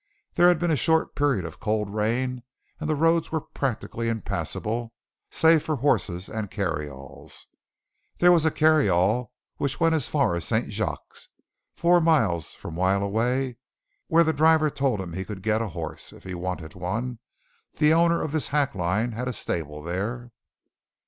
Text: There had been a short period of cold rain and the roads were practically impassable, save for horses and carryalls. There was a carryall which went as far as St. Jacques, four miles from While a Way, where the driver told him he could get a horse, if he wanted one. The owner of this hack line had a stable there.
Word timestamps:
There 0.33 0.47
had 0.47 0.57
been 0.57 0.71
a 0.71 0.75
short 0.75 1.13
period 1.15 1.45
of 1.45 1.59
cold 1.59 1.93
rain 1.93 2.41
and 2.79 2.89
the 2.89 2.95
roads 2.95 3.31
were 3.31 3.39
practically 3.41 4.09
impassable, 4.09 4.93
save 5.29 5.61
for 5.61 5.75
horses 5.75 6.27
and 6.27 6.49
carryalls. 6.49 7.45
There 8.17 8.31
was 8.31 8.43
a 8.43 8.49
carryall 8.49 9.31
which 9.57 9.79
went 9.79 9.93
as 9.93 10.07
far 10.07 10.33
as 10.33 10.43
St. 10.43 10.71
Jacques, 10.73 11.17
four 11.75 12.01
miles 12.01 12.55
from 12.55 12.75
While 12.75 13.03
a 13.03 13.07
Way, 13.09 13.57
where 14.07 14.23
the 14.23 14.33
driver 14.33 14.71
told 14.71 14.99
him 14.99 15.13
he 15.13 15.23
could 15.23 15.43
get 15.43 15.61
a 15.61 15.67
horse, 15.69 16.11
if 16.11 16.23
he 16.23 16.33
wanted 16.33 16.73
one. 16.73 17.19
The 17.77 17.93
owner 17.93 18.23
of 18.23 18.31
this 18.31 18.47
hack 18.47 18.73
line 18.73 19.11
had 19.11 19.27
a 19.27 19.33
stable 19.33 19.83
there. 19.83 20.31